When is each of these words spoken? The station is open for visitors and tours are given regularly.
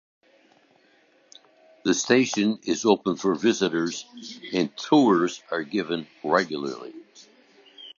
The 1.85 1.93
station 1.93 2.57
is 2.63 2.85
open 2.85 3.17
for 3.17 3.35
visitors 3.35 4.03
and 4.51 4.75
tours 4.75 5.43
are 5.51 5.61
given 5.61 6.07
regularly. 6.23 6.95